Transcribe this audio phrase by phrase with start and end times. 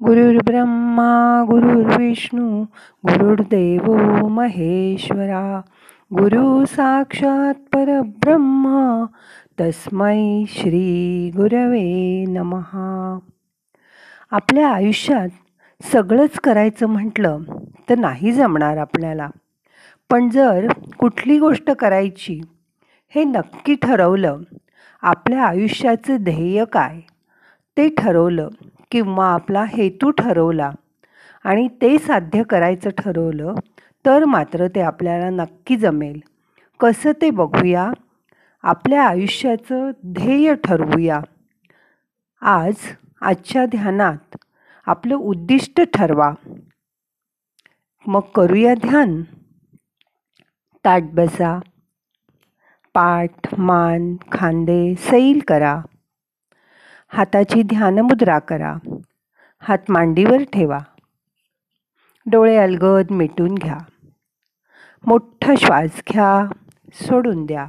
[0.00, 2.62] गुरुर्ब्रह्मा गुरुर्विष्णू
[3.08, 3.92] गुरुर्देव
[4.28, 5.60] महेश्वरा।
[6.12, 9.04] गुरु साक्षात परब्रह्मा
[9.60, 13.18] तस्मै श्री गुरवे नमहा
[14.30, 15.28] आपल्या आयुष्यात
[15.92, 17.38] सगळंच करायचं म्हटलं
[17.88, 19.28] तर नाही जमणार आपल्याला.
[20.10, 20.66] पण जर
[20.98, 22.40] कुठली गोष्ट करायची
[23.14, 24.38] हे नक्की ठरवलं
[25.02, 27.00] आपल्या आयुष्याचं ध्येय काय
[27.76, 28.48] ते ठरवलं
[28.90, 30.70] किंवा आपला हेतू ठरवला
[31.44, 33.54] आणि ते साध्य करायचं ठरवलं
[34.06, 36.20] तर मात्र ते आपल्याला नक्की जमेल.
[36.80, 37.90] कसं ते बघूया?
[38.62, 41.20] आपल्या आयुष्याचं ध्येय ठरवूया.
[42.40, 42.74] आज
[43.20, 44.36] आजच्या ध्यानात
[44.86, 46.32] आपलं उद्दिष्ट ठरवा.
[48.06, 49.22] मग करूया ध्यान.
[50.84, 51.60] ताट बसा.
[52.94, 55.80] पाठ मान खांदे सैल करा.
[57.12, 58.76] हाताची ध्यानमुद्रा करा.
[59.60, 60.78] हात मांडीवर ठेवा.
[62.26, 63.78] डोळे अलगद मिटून घ्या.
[65.06, 66.52] मोठा श्वास घ्या.
[66.92, 67.68] सोडून द्या.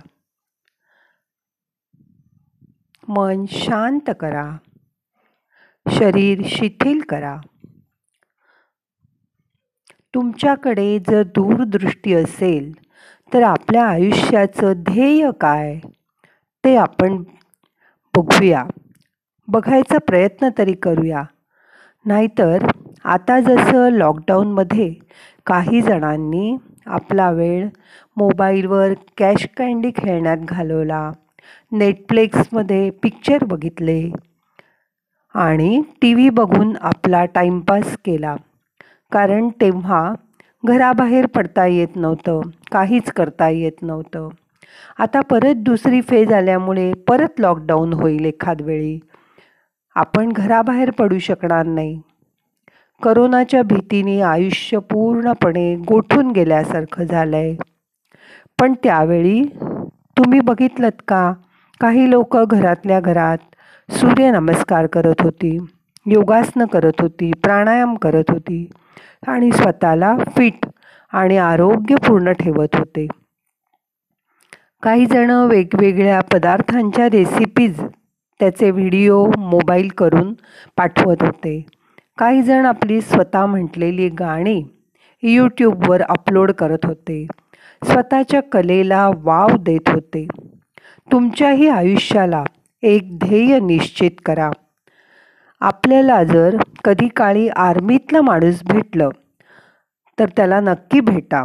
[3.07, 4.57] मन शांत करा.
[5.89, 7.37] शरीर शिथिल करा.
[10.15, 12.73] तुमच्याकडे जर दूरदृष्टी असेल
[13.33, 15.79] तर आपल्या आयुष्याचं ध्येय काय?
[16.65, 17.23] ते आपण
[18.15, 18.65] बघूया.
[19.51, 21.23] बघायचा प्रयत्न तरी करूया.
[22.05, 22.65] नाहीतर
[23.03, 24.93] आता जसं लॉकडाऊनमध्ये
[25.45, 27.67] काही जणांनी आपला वेळ
[28.17, 31.11] मोबाईलवर कॅश कँडी खेळण्यात घालवला
[31.71, 34.01] नेटफ्लिक्समध्ये पिक्चर बघितले
[35.35, 38.35] आणि टी व्ही बघून आपला टाईमपास केला.
[39.11, 40.13] कारण तेव्हा
[40.65, 42.41] घराबाहेर पडता येत नव्हतं
[42.71, 44.27] काहीच करता येत नव्हतं.
[44.99, 48.99] आता परत दुसरी फेज आल्यामुळे परत लॉकडाऊन होईल एखाद वेळी.
[49.95, 51.99] आपण घराबाहेर पडू शकणार नाही.
[53.01, 57.55] करोनाच्या भीतीने आयुष्य पूर्णपणे गोठून गेल्यासारखं झालं आहे
[58.59, 59.41] पण त्यावेळी
[60.17, 61.31] तुम्ही बघितलं का?
[61.81, 63.37] काही लोक घरातल्या घरात
[63.89, 65.57] सूर्यनमस्कार करत होती
[66.05, 68.65] योगासनं करत होती प्राणायाम करत होती
[69.27, 70.65] आणि स्वतःला फिट
[71.13, 73.07] आणि आरोग्यपूर्ण ठेवत होते.
[74.83, 77.81] काही जण वेगवेगळ्या पदार्थांच्या रेसिपीज
[78.41, 80.33] त्याचे व्हिडिओ मोबाईल करून
[80.77, 81.65] पाठवत होते.
[82.17, 84.63] काही जण आपली स्वतः म्हटलेली गाणी
[85.23, 87.27] यूट्यूबवर अपलोड करत होते.
[87.83, 90.27] स्वतःच्या कलेला वाव देत होते.
[91.11, 92.43] तुमच्याही आयुष्याला
[92.81, 94.51] एक ध्येय निश्चित करा.
[95.59, 99.09] आपल्याला जर कधी काळी आर्मीतला माणूस भेटलं
[100.19, 101.43] तर त्याला नक्की भेटा.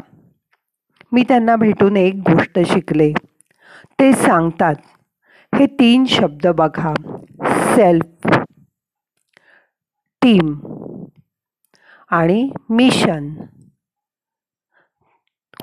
[1.13, 3.13] मी त्यांना भेटून एक गोष्ट शिकले.
[4.01, 4.75] ते सांगतात
[5.59, 6.93] हे तीन शब्द बघा.
[7.75, 8.27] सेल्फ
[10.23, 10.55] टीम
[12.11, 13.29] आणि मिशन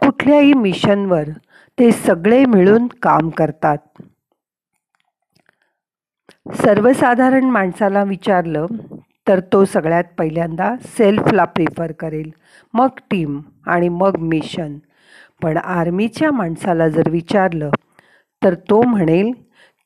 [0.02, 1.30] कुठल्याही मिशनवर
[1.78, 3.78] ते सगळे मिळून काम करतात.
[6.56, 8.66] सर्वसाधारण माणसाला विचारलं
[9.28, 12.30] तर तो सगळ्यात पहिल्यांदा सेल्फला प्रिफर करेल.
[12.74, 14.78] मग टीम आणि मग मिशन
[15.42, 17.70] पण आर्मीच्या माणसाला जर विचारलं
[18.42, 19.32] तर तो म्हणेल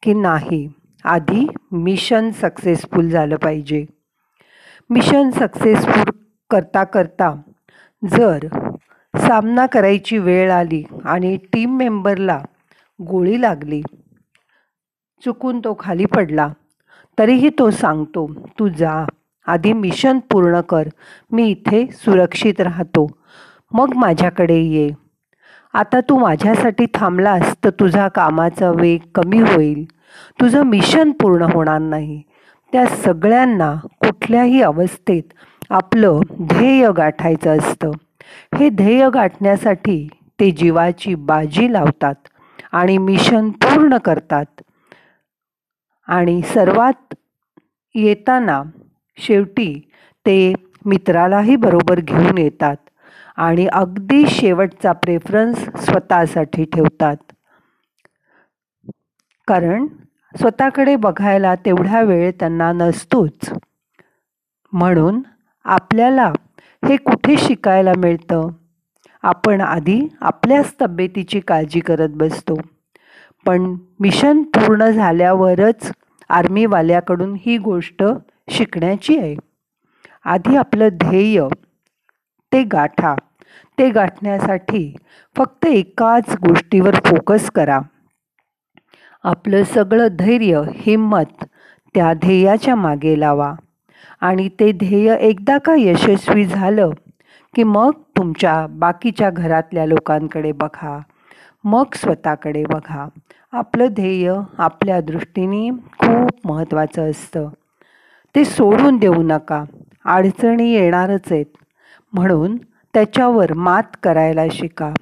[0.03, 0.67] की नाही.
[1.05, 3.85] आधी मिशन सक्सेसफुल झालं पाहिजे.
[4.89, 6.11] मिशन सक्सेसफुल
[6.49, 7.33] करता करता
[8.03, 8.47] जर
[9.13, 12.39] सामना करायची वेळ आली आणि टीम मेंबरला
[12.99, 13.81] गोळी लागली
[15.23, 16.47] चुकून तो खाली पडला
[17.17, 18.27] तरीही तो सांगतो
[18.59, 19.05] तू जा
[19.47, 20.87] आधी मिशन पूर्ण कर
[21.31, 23.07] मी इथे सुरक्षित राहतो.
[23.73, 24.89] मग माझ्याकडे ये.
[25.77, 29.83] आता तू माझ्यासाठी थांबलास तर तुझा कामाचा वेग कमी होईल.
[30.41, 32.21] तुझं मिशन पूर्ण होणार नाही.
[32.71, 35.23] त्या सगळ्यांना कुठल्याही अवस्थेत
[35.69, 37.91] आपलं ध्येय गाठायचं असतं.
[38.59, 40.07] हे ध्येय गाठण्यासाठी
[40.39, 42.15] ते जीवाची बाजी लावतात
[42.71, 44.45] आणि मिशन पूर्ण करतात.
[46.07, 47.13] आणि सर्वात
[47.95, 48.63] येताना
[49.17, 49.89] शेवटी
[50.25, 50.53] ते
[50.85, 52.75] मित्रालाही बरोबर घेऊन येतात.
[53.37, 57.15] आणि अगदी शेवटचा प्रेफरन्स स्वतःसाठी ठेवतात.
[59.47, 59.87] कारण
[60.39, 63.49] स्वतःकडे बघायला तेवढा वेळ त्यांना नसतोच.
[64.71, 65.21] म्हणून
[65.65, 66.33] आपल्याला
[66.87, 68.47] हे कुठे शिकायला मिळतं?
[69.23, 72.55] आपण आधी आपल्याच तब्येतीची काळजी करत बसतो.
[73.45, 75.91] पण मिशन पूर्ण झाल्यावरच
[76.29, 78.03] आर्मीवाल्याकडून ही गोष्ट
[78.49, 79.35] शिकण्याची आहे.
[80.25, 81.47] आधी आपलं ध्येय
[82.51, 83.15] ते गाठा.
[83.79, 84.95] ते गाठण्यासाठी
[85.37, 87.79] फक्त एकाच गोष्टीवर फोकस करा.
[89.23, 91.45] आपलं सगळं धैर्य हिंमत
[91.95, 93.53] त्या ध्येयाच्या मागे लावा.
[94.21, 96.89] आणि ते ध्येय एकदा का यशस्वी झालं
[97.55, 100.99] की मग तुमच्या बाकीच्या घरातल्या लोकांकडे बघा.
[101.63, 103.07] मग स्वतःकडे बघा.
[103.51, 107.49] आपलं ध्येय आपल्या दृष्टीने खूप महत्त्वाचं असतं.
[108.35, 109.63] ते सोडून देऊ नका.
[110.05, 111.45] अडचणी येणारच आहेत.
[112.13, 112.57] म्हणून
[112.97, 114.93] त्याच्यावर मात करायला शिका.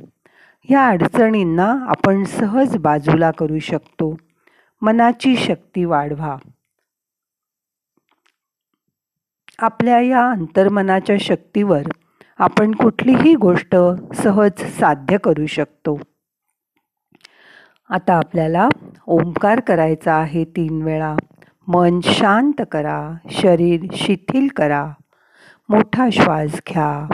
[0.63, 4.17] ह्या अडचणींना आपण सहज बाजूला करू शकतो.
[4.81, 6.37] मनाची शक्ती वाढवा.
[9.59, 11.81] आपल्या या अंतर्मनाच्या शक्तीवर
[12.39, 13.75] आपण कुठलीही गोष्ट
[14.15, 15.99] सहज साध्य करू शकतो.
[17.89, 18.69] आता आपल्याला
[19.07, 21.15] ओंकार करायचा आहे तीन वेळा.
[21.67, 23.11] मन शांत करा.
[23.31, 24.91] शरीर शिथिल करा.
[25.69, 27.07] मोठा श्वास घ्या.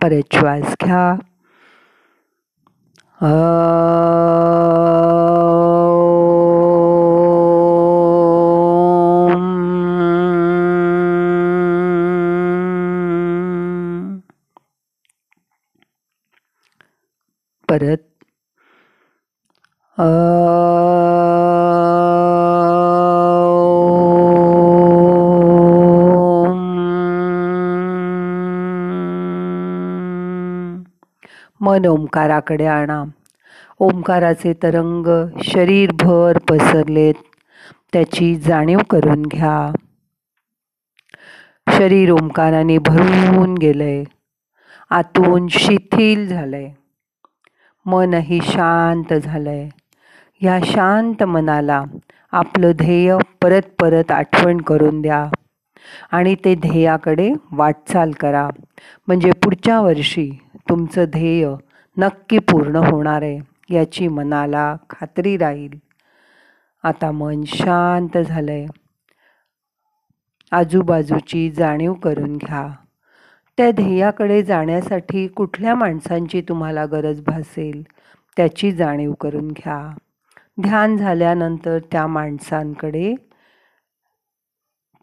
[0.00, 1.16] परत श्वास घ्या
[19.98, 20.04] मन
[31.86, 33.04] ओंकाराकडे आणा.
[33.78, 37.14] ओंकाराचे तरंग शरीरभर पसरलेत.
[37.92, 39.72] त्याची जाणीव करून घ्या.
[41.68, 44.04] शरीर ओंकाराने भरून गेलंय.
[44.90, 46.72] आतून शिथिल झालंय.
[47.86, 49.68] मनही शांत झालंय.
[50.40, 51.82] ह्या शांत मनाला
[52.32, 55.24] आपलं ध्येय परत परत आठवण करून द्या.
[56.10, 58.48] आणि ते ध्येयाकडे वाटचाल करा.
[59.08, 60.30] म्हणजे पुढच्या वर्षी
[60.68, 61.48] तुमचं ध्येय
[61.96, 63.38] नक्की पूर्ण होणार आहे
[63.70, 65.78] याची मनाला खात्री राहील.
[66.84, 68.66] आता मन शांत झालं आहे
[70.52, 72.68] आजूबाजूची जाणीव करून घ्या.
[73.58, 77.82] त्या ध्येयाकडे जाण्यासाठी कुठल्या माणसांची तुम्हाला गरज भासेल
[78.36, 79.96] त्याची जाणीव करून घ्या.
[80.62, 83.14] ध्यान झाल्यानंतर त्या माणसांकडे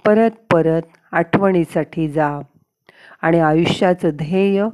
[0.05, 2.39] परत परत आठवणीसाठी जा
[3.21, 4.67] आणि आयुष्याचं ध्येय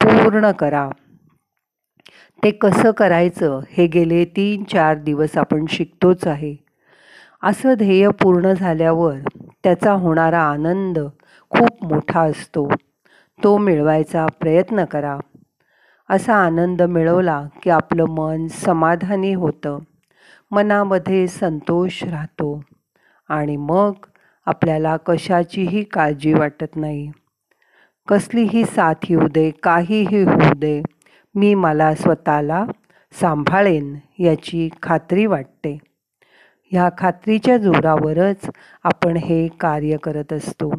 [0.00, 0.90] पूर्ण करा.
[2.44, 6.56] ते कसं करायचं हे गेले तीन चार दिवस आपण शिकतोच आहे.
[7.42, 9.14] असं ध्येय पूर्ण झाल्यावर
[9.64, 10.98] त्याचा होणारा आनंद
[11.50, 12.68] खूप मोठा असतो.
[13.44, 15.18] तो मिळवायचा प्रयत्न करा.
[16.10, 19.78] असा आनंद मिळवला की आपलं मन समाधानी होतं.
[20.54, 22.62] मनामध्ये संतोष राहतो
[23.28, 23.92] आणि मग
[24.46, 27.10] आपल्याला कशाचीही काळजी वाटत नाही.
[28.08, 30.82] कसलीही साथ येऊ दे काहीही होऊ दे
[31.34, 32.64] मी मला स्वतःला
[33.12, 35.78] सांभाळेन याची खात्री वाटते.
[36.70, 38.50] ह्या खात्रीच्या जोरावरच
[38.82, 40.72] आपण हे कार्य करत असतो.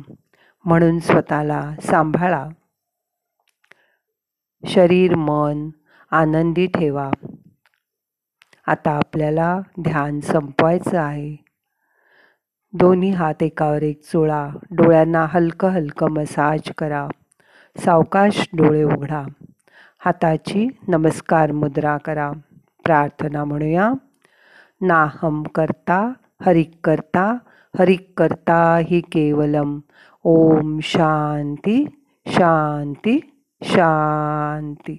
[0.65, 2.49] म्हणून स्वतःला सांभाळा.
[4.65, 5.69] शरीर मन
[6.11, 7.11] आनंदी ठेवा.
[8.67, 11.35] आता आपल्याला ध्यान संपवायचं आहे.
[12.73, 17.07] दोन्ही हात एकावर एक चोळा डोळ्यांना हलकं हलकं मसाज करा.
[17.77, 19.23] सावकाश डोळे उघडा.
[19.99, 22.31] हाताची नमस्कार मुद्रा करा.
[22.83, 23.93] प्रार्थना म्हणूया.
[24.81, 26.13] नाहम करता
[26.45, 27.37] हरिक करता
[27.79, 29.79] हरिक करता हि केवलम.
[30.23, 31.85] ओम शांती
[32.27, 33.19] शांती
[33.63, 34.97] शांती.